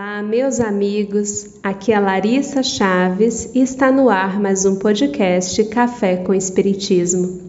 [0.00, 1.58] Olá, meus amigos.
[1.60, 7.40] Aqui é Larissa Chaves e está no ar mais um podcast Café com Espiritismo.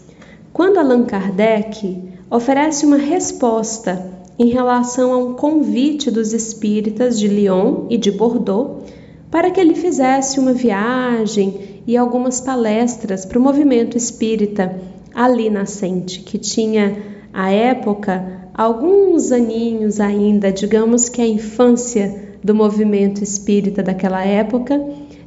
[0.51, 7.87] quando Allan Kardec oferece uma resposta em relação a um convite dos espíritas de Lyon
[7.91, 8.83] e de Bordeaux
[9.31, 14.79] para que ele fizesse uma viagem e algumas palestras para o movimento espírita
[15.15, 16.97] ali nascente, que tinha
[17.33, 24.81] à época alguns aninhos ainda, digamos que a infância do movimento espírita daquela época,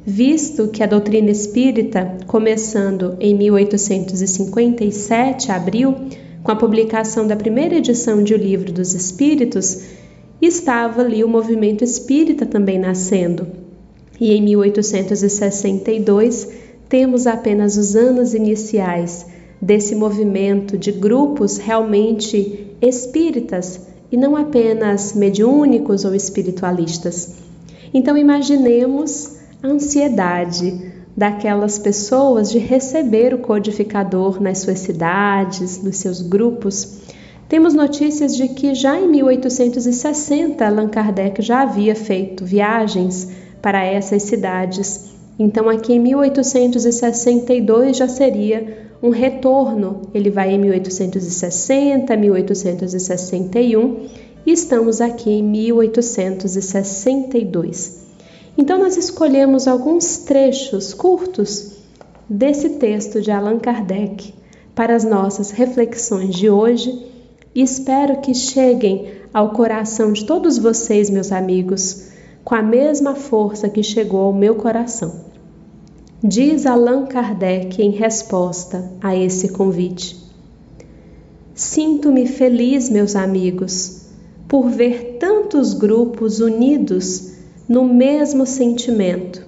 [0.04, 5.94] visto que a doutrina espírita, começando em 1857, abril,
[6.46, 9.82] com a publicação da primeira edição de O Livro dos Espíritos,
[10.40, 13.48] estava ali o movimento espírita também nascendo.
[14.20, 16.48] E em 1862
[16.88, 19.26] temos apenas os anos iniciais
[19.60, 23.80] desse movimento de grupos realmente espíritas
[24.12, 27.34] e não apenas mediúnicos ou espiritualistas.
[27.92, 36.20] Então imaginemos a ansiedade, daquelas pessoas de receber o codificador nas suas cidades, nos seus
[36.20, 36.98] grupos.
[37.48, 43.30] Temos notícias de que já em 1860 Allan Kardec já havia feito viagens
[43.62, 45.14] para essas cidades.
[45.38, 50.02] Então, aqui em 1862 já seria um retorno.
[50.12, 54.06] Ele vai em 1860, 1861
[54.44, 58.05] e estamos aqui em 1862.
[58.58, 61.72] Então, nós escolhemos alguns trechos curtos
[62.28, 64.34] desse texto de Allan Kardec
[64.74, 67.06] para as nossas reflexões de hoje
[67.54, 72.08] e espero que cheguem ao coração de todos vocês, meus amigos,
[72.44, 75.26] com a mesma força que chegou ao meu coração.
[76.22, 80.16] Diz Allan Kardec em resposta a esse convite:
[81.54, 84.06] Sinto-me feliz, meus amigos,
[84.48, 87.35] por ver tantos grupos unidos
[87.68, 89.44] no mesmo sentimento,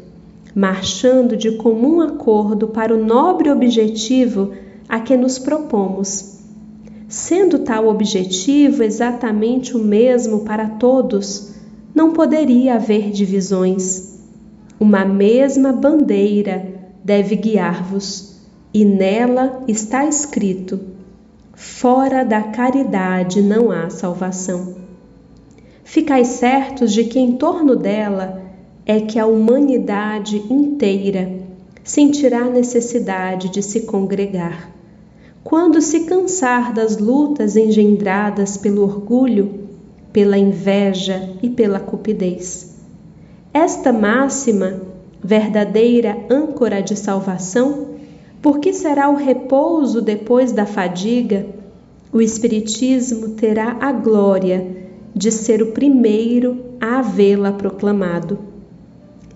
[0.55, 4.53] marchando de comum acordo para o nobre objetivo
[4.89, 6.39] a que nos propomos.
[7.09, 11.55] Sendo tal objetivo exatamente o mesmo para todos,
[11.95, 14.19] não poderia haver divisões.
[14.81, 16.67] Uma mesma bandeira
[17.05, 18.37] deve guiar-vos,
[18.75, 20.81] e nela está escrito:
[21.55, 24.88] fora da caridade não há salvação.
[25.89, 28.43] Ficai certos de que em torno dela
[28.85, 31.33] é que a humanidade inteira
[31.83, 34.71] sentirá necessidade de se congregar.
[35.43, 39.61] Quando se cansar das lutas engendradas pelo orgulho,
[40.13, 42.77] pela inveja e pela cupidez.
[43.55, 44.83] Esta máxima,
[45.25, 47.95] verdadeira âncora de salvação,
[48.43, 51.47] porque será o repouso depois da fadiga,
[52.13, 54.78] o Espiritismo terá a glória
[55.19, 58.39] de ser o primeiro a havê-la proclamado.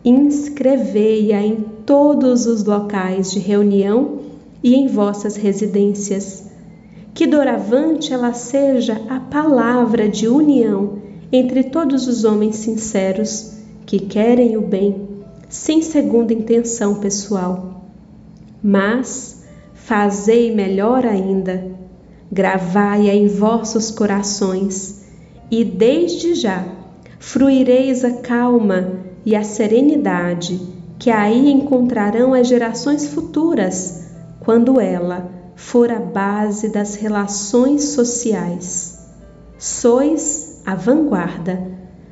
[0.04, 4.20] Inscrevei-a em todos os locais de reunião
[4.62, 6.44] e em vossas residências.
[7.12, 10.98] Que doravante ela seja a palavra de união
[11.32, 13.54] entre todos os homens sinceros
[13.84, 15.08] que querem o bem,
[15.48, 17.88] sem segunda intenção pessoal.
[18.62, 19.42] Mas
[19.74, 21.66] fazei melhor ainda,
[22.30, 25.01] gravai-a em vossos corações
[25.50, 26.64] e desde já
[27.18, 30.60] fruireis a calma e a serenidade
[31.02, 34.04] que aí encontrarão as gerações futuras,
[34.38, 39.00] quando ela for a base das relações sociais.
[39.58, 41.60] Sois a vanguarda,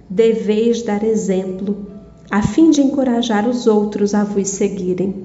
[0.08, 1.86] deveis dar exemplo,
[2.28, 5.24] a fim de encorajar os outros a vos seguirem.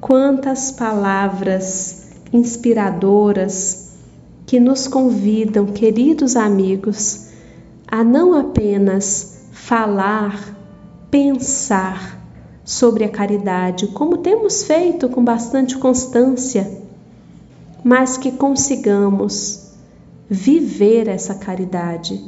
[0.00, 3.89] Quantas palavras inspiradoras
[4.50, 7.28] que nos convidam, queridos amigos,
[7.86, 10.56] a não apenas falar,
[11.08, 12.20] pensar
[12.64, 16.68] sobre a caridade, como temos feito com bastante constância,
[17.84, 19.70] mas que consigamos
[20.28, 22.20] viver essa caridade.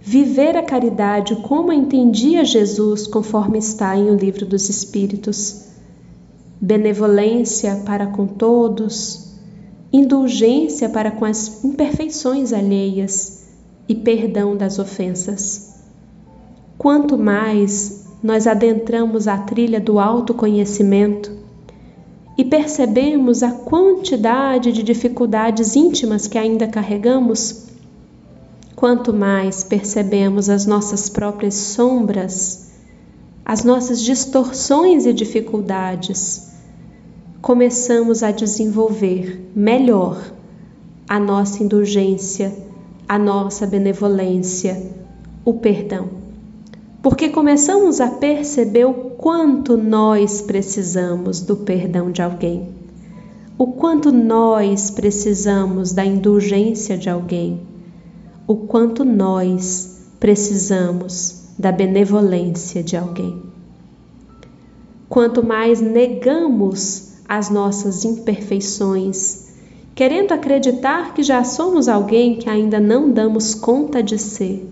[0.00, 5.66] Viver a caridade como entendia Jesus, conforme está em O Livro dos Espíritos.
[6.58, 9.23] Benevolência para com todos,
[9.96, 13.44] indulgência para com as imperfeições alheias
[13.88, 15.74] e perdão das ofensas.
[16.76, 21.30] Quanto mais nós adentramos a trilha do autoconhecimento
[22.36, 27.66] e percebemos a quantidade de dificuldades íntimas que ainda carregamos,
[28.74, 32.64] quanto mais percebemos as nossas próprias sombras
[33.44, 36.53] as nossas distorções e dificuldades,
[37.44, 40.32] começamos a desenvolver melhor
[41.06, 42.56] a nossa indulgência,
[43.06, 44.82] a nossa benevolência,
[45.44, 46.08] o perdão.
[47.02, 52.70] Porque começamos a perceber o quanto nós precisamos do perdão de alguém,
[53.58, 57.60] o quanto nós precisamos da indulgência de alguém,
[58.46, 63.42] o quanto nós precisamos da benevolência de alguém.
[65.10, 69.48] Quanto mais negamos as nossas imperfeições,
[69.94, 74.68] querendo acreditar que já somos alguém que ainda não damos conta de ser,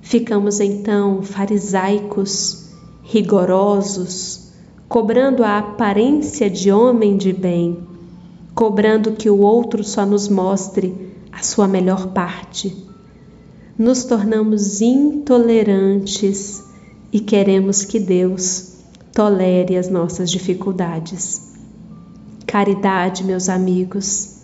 [0.00, 2.70] ficamos então farisaicos,
[3.02, 4.52] rigorosos,
[4.88, 7.78] cobrando a aparência de homem de bem,
[8.54, 10.94] cobrando que o outro só nos mostre
[11.32, 12.88] a sua melhor parte
[13.78, 16.64] nos tornamos intolerantes
[17.12, 18.72] e queremos que Deus
[19.12, 21.57] tolere as nossas dificuldades.
[22.48, 24.38] Caridade, meus amigos,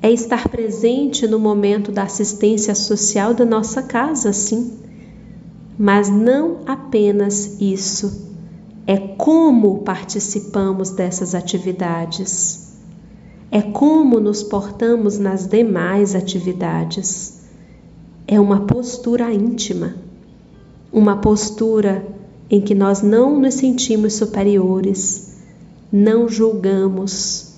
[0.00, 4.78] é estar presente no momento da assistência social da nossa casa, sim,
[5.76, 8.30] mas não apenas isso,
[8.86, 12.74] é como participamos dessas atividades,
[13.50, 17.40] é como nos portamos nas demais atividades.
[18.24, 19.96] É uma postura íntima,
[20.92, 22.06] uma postura
[22.48, 25.29] em que nós não nos sentimos superiores,
[25.92, 27.54] não julgamos,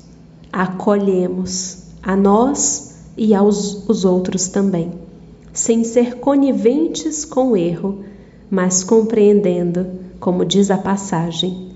[0.52, 4.92] acolhemos a nós e aos os outros também,
[5.52, 8.04] sem ser coniventes com o erro,
[8.50, 9.86] mas compreendendo,
[10.18, 11.72] como diz a passagem,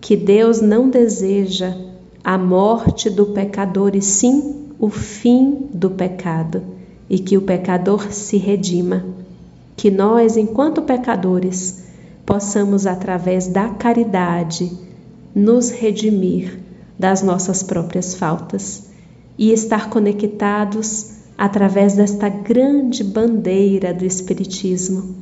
[0.00, 1.76] que Deus não deseja
[2.22, 6.62] a morte do pecador e sim o fim do pecado
[7.08, 9.04] e que o pecador se redima,
[9.76, 11.84] que nós, enquanto pecadores,
[12.24, 14.85] possamos, através da caridade,
[15.36, 16.58] nos redimir
[16.98, 18.88] das nossas próprias faltas
[19.36, 25.14] e estar conectados através desta grande bandeira do Espiritismo.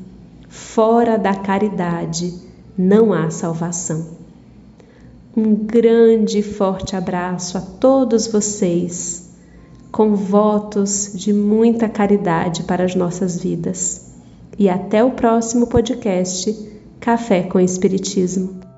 [0.49, 2.32] Fora da caridade
[2.78, 4.06] não há salvação.
[5.37, 9.31] Um grande e forte abraço a todos vocês
[9.90, 14.12] com votos de muita caridade para as nossas vidas.
[14.56, 18.74] E até o próximo podcast Café com Espiritismo.